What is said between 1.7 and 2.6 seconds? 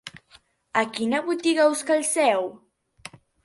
us calceu?